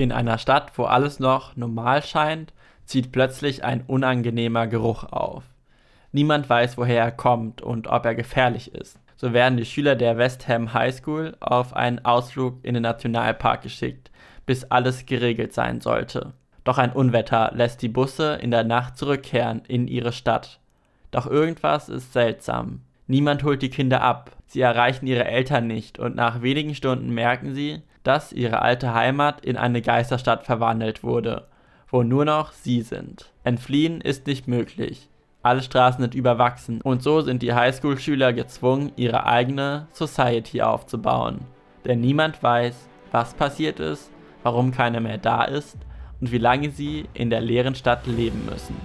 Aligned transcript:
In 0.00 0.12
einer 0.12 0.38
Stadt, 0.38 0.78
wo 0.78 0.84
alles 0.84 1.20
noch 1.20 1.56
normal 1.56 2.02
scheint, 2.02 2.54
zieht 2.86 3.12
plötzlich 3.12 3.64
ein 3.64 3.84
unangenehmer 3.86 4.66
Geruch 4.66 5.04
auf. 5.04 5.44
Niemand 6.10 6.48
weiß, 6.48 6.78
woher 6.78 7.02
er 7.02 7.12
kommt 7.12 7.60
und 7.60 7.86
ob 7.86 8.06
er 8.06 8.14
gefährlich 8.14 8.74
ist. 8.74 8.98
So 9.14 9.34
werden 9.34 9.58
die 9.58 9.66
Schüler 9.66 9.96
der 9.96 10.16
West 10.16 10.48
Ham 10.48 10.72
High 10.72 10.94
School 10.94 11.36
auf 11.38 11.76
einen 11.76 12.02
Ausflug 12.02 12.64
in 12.64 12.72
den 12.72 12.82
Nationalpark 12.84 13.60
geschickt, 13.60 14.10
bis 14.46 14.64
alles 14.64 15.04
geregelt 15.04 15.52
sein 15.52 15.82
sollte. 15.82 16.32
Doch 16.64 16.78
ein 16.78 16.92
Unwetter 16.92 17.50
lässt 17.54 17.82
die 17.82 17.90
Busse 17.90 18.36
in 18.36 18.50
der 18.50 18.64
Nacht 18.64 18.96
zurückkehren 18.96 19.60
in 19.68 19.86
ihre 19.86 20.12
Stadt. 20.12 20.60
Doch 21.10 21.26
irgendwas 21.26 21.90
ist 21.90 22.14
seltsam. 22.14 22.80
Niemand 23.06 23.44
holt 23.44 23.60
die 23.60 23.68
Kinder 23.68 24.00
ab, 24.00 24.30
sie 24.46 24.62
erreichen 24.62 25.06
ihre 25.06 25.26
Eltern 25.26 25.66
nicht 25.66 25.98
und 25.98 26.16
nach 26.16 26.40
wenigen 26.40 26.74
Stunden 26.74 27.10
merken 27.10 27.54
sie, 27.54 27.82
dass 28.02 28.32
ihre 28.32 28.62
alte 28.62 28.94
Heimat 28.94 29.44
in 29.44 29.56
eine 29.56 29.82
Geisterstadt 29.82 30.44
verwandelt 30.44 31.02
wurde, 31.02 31.46
wo 31.88 32.02
nur 32.02 32.24
noch 32.24 32.52
sie 32.52 32.82
sind. 32.82 33.30
Entfliehen 33.44 34.00
ist 34.00 34.26
nicht 34.26 34.48
möglich. 34.48 35.08
Alle 35.42 35.62
Straßen 35.62 36.02
sind 36.02 36.14
überwachsen 36.14 36.80
und 36.82 37.02
so 37.02 37.22
sind 37.22 37.42
die 37.42 37.54
Highschool-Schüler 37.54 38.32
gezwungen, 38.32 38.92
ihre 38.96 39.24
eigene 39.24 39.88
Society 39.92 40.60
aufzubauen. 40.60 41.40
Denn 41.84 42.00
niemand 42.00 42.42
weiß, 42.42 42.88
was 43.10 43.34
passiert 43.34 43.80
ist, 43.80 44.10
warum 44.42 44.70
keiner 44.70 45.00
mehr 45.00 45.18
da 45.18 45.44
ist 45.44 45.78
und 46.20 46.30
wie 46.30 46.38
lange 46.38 46.70
sie 46.70 47.06
in 47.14 47.30
der 47.30 47.40
leeren 47.40 47.74
Stadt 47.74 48.06
leben 48.06 48.44
müssen. 48.44 48.76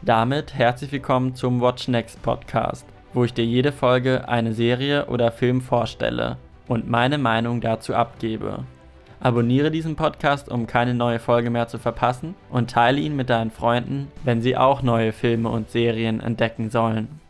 Damit 0.00 0.54
herzlich 0.54 0.92
willkommen 0.92 1.34
zum 1.34 1.60
Watch 1.60 1.88
Next 1.88 2.20
Podcast, 2.22 2.86
wo 3.14 3.24
ich 3.24 3.32
dir 3.32 3.44
jede 3.44 3.72
Folge 3.72 4.28
eine 4.28 4.52
Serie 4.52 5.06
oder 5.06 5.32
Film 5.32 5.60
vorstelle 5.60 6.36
und 6.68 6.90
meine 6.90 7.16
Meinung 7.16 7.60
dazu 7.60 7.94
abgebe. 7.94 8.64
Abonniere 9.20 9.70
diesen 9.70 9.96
Podcast, 9.96 10.50
um 10.50 10.66
keine 10.66 10.92
neue 10.92 11.18
Folge 11.18 11.48
mehr 11.48 11.68
zu 11.68 11.78
verpassen 11.78 12.34
und 12.50 12.70
teile 12.70 13.00
ihn 13.00 13.16
mit 13.16 13.30
deinen 13.30 13.50
Freunden, 13.50 14.12
wenn 14.22 14.42
sie 14.42 14.56
auch 14.56 14.82
neue 14.82 15.12
Filme 15.12 15.48
und 15.48 15.70
Serien 15.70 16.20
entdecken 16.20 16.68
sollen. 16.68 17.20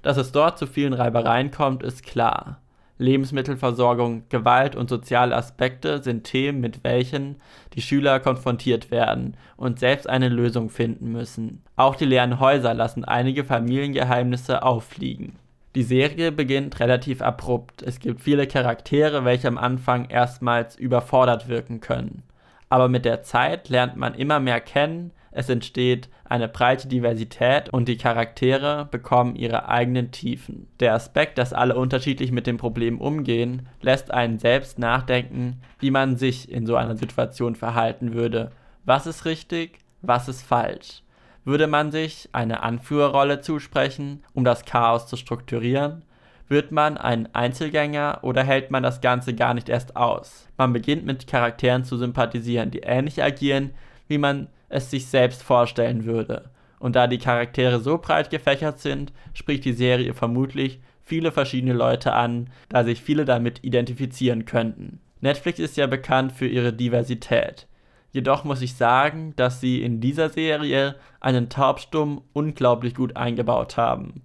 Dass 0.00 0.16
es 0.16 0.32
dort 0.32 0.58
zu 0.58 0.66
vielen 0.66 0.94
Reibereien 0.94 1.50
kommt, 1.50 1.82
ist 1.82 2.04
klar. 2.04 2.58
Lebensmittelversorgung, 3.00 4.24
Gewalt 4.28 4.76
und 4.76 4.90
soziale 4.90 5.34
Aspekte 5.34 6.02
sind 6.02 6.24
Themen, 6.24 6.60
mit 6.60 6.84
welchen 6.84 7.36
die 7.74 7.82
Schüler 7.82 8.20
konfrontiert 8.20 8.90
werden 8.90 9.36
und 9.56 9.78
selbst 9.78 10.08
eine 10.08 10.28
Lösung 10.28 10.70
finden 10.70 11.10
müssen. 11.10 11.62
Auch 11.76 11.96
die 11.96 12.04
leeren 12.04 12.38
Häuser 12.40 12.74
lassen 12.74 13.04
einige 13.04 13.44
Familiengeheimnisse 13.44 14.62
auffliegen. 14.62 15.36
Die 15.74 15.82
Serie 15.82 16.32
beginnt 16.32 16.80
relativ 16.80 17.22
abrupt. 17.22 17.82
Es 17.82 18.00
gibt 18.00 18.20
viele 18.20 18.46
Charaktere, 18.46 19.24
welche 19.24 19.48
am 19.48 19.56
Anfang 19.56 20.06
erstmals 20.10 20.76
überfordert 20.76 21.48
wirken 21.48 21.80
können. 21.80 22.22
Aber 22.68 22.88
mit 22.88 23.04
der 23.04 23.22
Zeit 23.22 23.68
lernt 23.68 23.96
man 23.96 24.14
immer 24.14 24.40
mehr 24.40 24.60
kennen, 24.60 25.12
es 25.32 25.48
entsteht 25.48 26.08
eine 26.24 26.48
breite 26.48 26.88
Diversität 26.88 27.68
und 27.70 27.86
die 27.86 27.96
Charaktere 27.96 28.88
bekommen 28.90 29.36
ihre 29.36 29.68
eigenen 29.68 30.10
Tiefen. 30.10 30.68
Der 30.80 30.94
Aspekt, 30.94 31.38
dass 31.38 31.52
alle 31.52 31.76
unterschiedlich 31.76 32.32
mit 32.32 32.46
dem 32.46 32.56
Problem 32.56 33.00
umgehen, 33.00 33.68
lässt 33.80 34.12
einen 34.12 34.38
selbst 34.38 34.78
nachdenken, 34.78 35.60
wie 35.78 35.90
man 35.90 36.16
sich 36.16 36.50
in 36.50 36.66
so 36.66 36.76
einer 36.76 36.96
Situation 36.96 37.54
verhalten 37.54 38.12
würde. 38.12 38.50
Was 38.84 39.06
ist 39.06 39.24
richtig, 39.24 39.78
was 40.02 40.28
ist 40.28 40.42
falsch? 40.42 41.02
Würde 41.44 41.66
man 41.66 41.92
sich 41.92 42.28
eine 42.32 42.62
Anführerrolle 42.62 43.40
zusprechen, 43.40 44.24
um 44.34 44.44
das 44.44 44.64
Chaos 44.64 45.06
zu 45.06 45.16
strukturieren? 45.16 46.02
Wird 46.48 46.72
man 46.72 46.98
ein 46.98 47.32
Einzelgänger 47.34 48.18
oder 48.22 48.42
hält 48.42 48.72
man 48.72 48.82
das 48.82 49.00
Ganze 49.00 49.34
gar 49.34 49.54
nicht 49.54 49.68
erst 49.68 49.96
aus? 49.96 50.48
Man 50.58 50.72
beginnt 50.72 51.06
mit 51.06 51.28
Charakteren 51.28 51.84
zu 51.84 51.96
sympathisieren, 51.96 52.72
die 52.72 52.80
ähnlich 52.80 53.22
agieren, 53.22 53.70
wie 54.08 54.18
man 54.18 54.48
es 54.70 54.90
sich 54.90 55.06
selbst 55.06 55.42
vorstellen 55.42 56.04
würde. 56.06 56.50
Und 56.78 56.96
da 56.96 57.06
die 57.06 57.18
Charaktere 57.18 57.80
so 57.80 57.98
breit 57.98 58.30
gefächert 58.30 58.80
sind, 58.80 59.12
spricht 59.34 59.66
die 59.66 59.74
Serie 59.74 60.14
vermutlich 60.14 60.80
viele 61.04 61.32
verschiedene 61.32 61.74
Leute 61.74 62.14
an, 62.14 62.48
da 62.70 62.84
sich 62.84 63.02
viele 63.02 63.26
damit 63.26 63.62
identifizieren 63.62 64.46
könnten. 64.46 65.00
Netflix 65.20 65.58
ist 65.58 65.76
ja 65.76 65.86
bekannt 65.86 66.32
für 66.32 66.46
ihre 66.46 66.72
Diversität. 66.72 67.66
Jedoch 68.12 68.44
muss 68.44 68.62
ich 68.62 68.74
sagen, 68.74 69.34
dass 69.36 69.60
sie 69.60 69.82
in 69.82 70.00
dieser 70.00 70.30
Serie 70.30 70.96
einen 71.20 71.48
Taubstumm 71.48 72.22
unglaublich 72.32 72.94
gut 72.94 73.16
eingebaut 73.16 73.76
haben. 73.76 74.22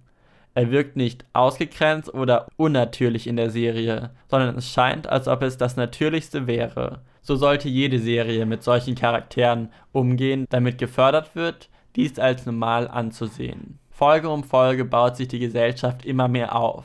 Er 0.54 0.70
wirkt 0.70 0.96
nicht 0.96 1.24
ausgegrenzt 1.34 2.12
oder 2.14 2.46
unnatürlich 2.56 3.26
in 3.26 3.36
der 3.36 3.50
Serie, 3.50 4.10
sondern 4.28 4.56
es 4.56 4.72
scheint, 4.72 5.06
als 5.06 5.28
ob 5.28 5.42
es 5.42 5.58
das 5.58 5.76
Natürlichste 5.76 6.46
wäre. 6.46 7.02
So 7.26 7.34
sollte 7.34 7.68
jede 7.68 7.98
Serie 7.98 8.46
mit 8.46 8.62
solchen 8.62 8.94
Charakteren 8.94 9.70
umgehen, 9.90 10.46
damit 10.48 10.78
gefördert 10.78 11.34
wird, 11.34 11.68
dies 11.96 12.20
als 12.20 12.46
normal 12.46 12.86
anzusehen. 12.86 13.80
Folge 13.90 14.30
um 14.30 14.44
Folge 14.44 14.84
baut 14.84 15.16
sich 15.16 15.26
die 15.26 15.40
Gesellschaft 15.40 16.06
immer 16.06 16.28
mehr 16.28 16.54
auf. 16.54 16.84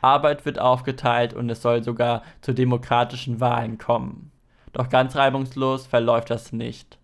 Arbeit 0.00 0.46
wird 0.46 0.58
aufgeteilt 0.58 1.34
und 1.34 1.50
es 1.50 1.60
soll 1.60 1.82
sogar 1.82 2.22
zu 2.40 2.54
demokratischen 2.54 3.38
Wahlen 3.38 3.76
kommen. 3.76 4.32
Doch 4.72 4.88
ganz 4.88 5.14
reibungslos 5.14 5.86
verläuft 5.86 6.30
das 6.30 6.54
nicht. 6.54 6.96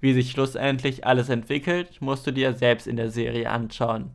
Wie 0.00 0.14
sich 0.14 0.30
schlussendlich 0.30 1.06
alles 1.06 1.28
entwickelt, 1.28 2.00
musst 2.00 2.26
du 2.26 2.30
dir 2.30 2.54
selbst 2.54 2.86
in 2.86 2.96
der 2.96 3.10
Serie 3.10 3.50
anschauen. 3.50 4.10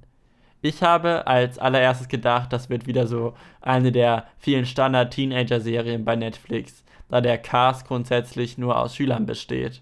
Ich 0.64 0.82
habe 0.82 1.28
als 1.28 1.60
allererstes 1.60 2.08
gedacht, 2.08 2.52
das 2.52 2.68
wird 2.72 2.88
wieder 2.88 3.06
so 3.06 3.36
eine 3.62 3.92
der 3.92 4.26
vielen 4.40 4.66
Standard-Teenager-Serien 4.66 6.04
bei 6.04 6.16
Netflix, 6.16 6.84
da 7.10 7.22
der 7.22 7.38
Cast 7.38 7.88
grundsätzlich 7.88 8.58
nur 8.58 8.80
aus 8.80 8.96
Schülern 8.96 9.26
besteht. 9.26 9.82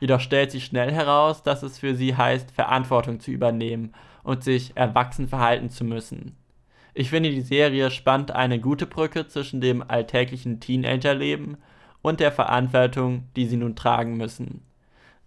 Jedoch 0.00 0.20
stellt 0.20 0.50
sich 0.50 0.64
schnell 0.64 0.90
heraus, 0.90 1.42
dass 1.42 1.62
es 1.62 1.78
für 1.78 1.94
sie 1.94 2.16
heißt, 2.16 2.50
Verantwortung 2.50 3.20
zu 3.20 3.30
übernehmen 3.30 3.94
und 4.24 4.42
sich 4.42 4.76
erwachsen 4.76 5.28
verhalten 5.28 5.70
zu 5.70 5.84
müssen. 5.84 6.36
Ich 6.94 7.08
finde, 7.08 7.30
die 7.30 7.40
Serie 7.40 7.90
spannt 7.90 8.32
eine 8.32 8.60
gute 8.60 8.86
Brücke 8.86 9.26
zwischen 9.26 9.60
dem 9.60 9.82
alltäglichen 9.88 10.60
Teenagerleben 10.60 11.56
und 12.02 12.20
der 12.20 12.32
Verantwortung, 12.32 13.28
die 13.36 13.46
sie 13.46 13.56
nun 13.56 13.76
tragen 13.76 14.16
müssen. 14.16 14.62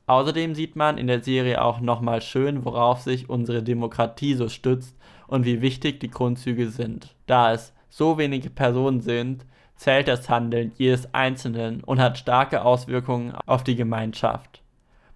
Außerdem 0.07 0.53
sieht 0.53 0.75
man 0.75 0.99
in 0.99 1.07
der 1.07 1.23
Serie 1.23 1.63
auch 1.63 1.79
nochmal 1.79 2.21
schön, 2.21 2.63
worauf 2.63 3.01
sich 3.01 3.29
unsere 3.29 3.63
Demokratie 3.63 4.35
so 4.35 4.49
stützt 4.49 4.95
und 5.27 5.45
wie 5.45 5.61
wichtig 5.61 5.99
die 5.99 6.11
Grundzüge 6.11 6.69
sind. 6.69 7.15
Da 7.25 7.53
es 7.53 7.73
so 7.89 8.17
wenige 8.19 8.51
Personen 8.51 9.01
sind, 9.01 9.45
zählt 9.75 10.07
das 10.07 10.29
Handeln 10.29 10.71
jedes 10.77 11.13
Einzelnen 11.13 11.83
und 11.83 11.99
hat 11.99 12.17
starke 12.17 12.63
Auswirkungen 12.63 13.33
auf 13.45 13.63
die 13.63 13.75
Gemeinschaft. 13.75 14.61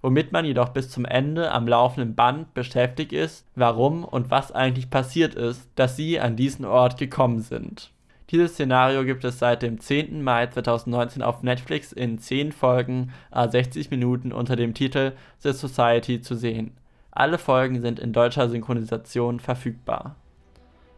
Womit 0.02 0.32
man 0.32 0.46
jedoch 0.46 0.70
bis 0.70 0.90
zum 0.90 1.06
Ende 1.06 1.52
am 1.52 1.68
laufenden 1.68 2.16
Band 2.16 2.54
beschäftigt 2.54 3.12
ist, 3.12 3.46
warum 3.56 4.04
und 4.04 4.32
was 4.32 4.52
eigentlich 4.52 4.90
passiert 4.90 5.36
ist, 5.36 5.68
dass 5.76 5.98
sie 5.98 6.20
an 6.20 6.36
diesen 6.36 6.66
Ort 6.66 6.98
gekommen 6.98 7.40
sind. 7.40 7.92
Dieses 8.30 8.54
Szenario 8.54 9.04
gibt 9.06 9.24
es 9.24 9.40
seit 9.40 9.64
dem 9.64 9.80
10. 9.80 10.22
Mai 10.22 10.48
2019 10.48 11.24
auf 11.24 11.42
Netflix 11.42 11.92
in 11.92 12.20
10 12.20 12.52
Folgen 12.52 13.12
a 13.32 13.50
60 13.50 13.90
Minuten 13.90 14.32
unter 14.32 14.56
dem 14.56 14.74
Titel 14.74 15.14
The 15.40 15.52
Society 15.52 16.22
zu 16.22 16.36
sehen. 16.36 16.78
Alle 17.12 17.40
Folgen 17.40 17.82
sind 17.82 18.00
in 18.00 18.14
deutscher 18.14 18.48
Synchronisation 18.48 19.40
verfügbar. 19.40 20.16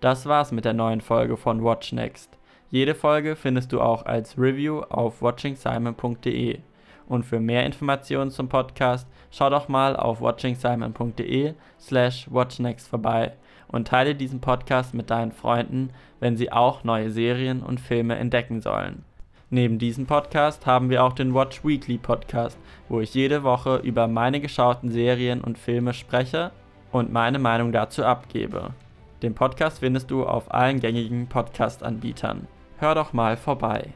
Das 0.02 0.26
war's 0.26 0.52
mit 0.52 0.66
der 0.66 0.74
neuen 0.74 1.00
Folge 1.00 1.38
von 1.38 1.64
Watch 1.64 1.94
Next. 1.94 2.38
Jede 2.72 2.96
Folge 2.96 3.36
findest 3.36 3.74
du 3.74 3.82
auch 3.82 4.06
als 4.06 4.38
Review 4.38 4.80
auf 4.80 5.22
watchingsimon.de. 5.22 6.60
Und 7.06 7.26
für 7.26 7.42
mehr 7.42 7.66
Informationen 7.66 8.32
zum 8.32 8.48
Podcast 8.48 9.10
schau 9.30 9.50
doch 9.50 9.68
mal 9.68 9.98
auf 9.98 10.22
watchingsimon.de 10.22 11.54
slash 11.82 12.32
watchnext 12.32 12.88
vorbei 12.88 13.34
und 13.68 13.90
teile 13.90 14.16
diesen 14.16 14.40
Podcast 14.40 14.94
mit 14.94 15.10
deinen 15.10 15.34
Freunden, 15.34 15.90
wenn 16.22 16.38
sie 16.38 16.54
auch 16.54 16.86
neue 16.86 17.10
Serien 17.12 17.62
und 17.62 17.82
Filme 17.82 18.16
entdecken 18.16 18.62
sollen. 18.62 19.04
Neben 19.50 19.78
diesem 19.78 20.06
Podcast 20.06 20.66
haben 20.66 20.90
wir 20.90 21.04
auch 21.04 21.12
den 21.12 21.34
Watch 21.34 21.66
Weekly 21.66 21.98
Podcast, 21.98 22.58
wo 22.88 23.02
ich 23.02 23.14
jede 23.14 23.44
Woche 23.44 23.82
über 23.84 24.08
meine 24.08 24.40
geschauten 24.40 24.92
Serien 24.92 25.42
und 25.42 25.58
Filme 25.58 25.94
spreche 25.94 26.52
und 26.94 27.12
meine 27.12 27.38
Meinung 27.38 27.74
dazu 27.74 28.06
abgebe. 28.06 28.70
Den 29.22 29.36
Podcast 29.36 29.80
findest 29.80 30.10
du 30.10 30.26
auf 30.26 30.54
allen 30.54 30.80
gängigen 30.80 31.28
Podcast-Anbietern. 31.28 32.48
Hör 32.82 32.96
doch 32.96 33.14
mal 33.14 33.38
vorbei. 33.38 33.94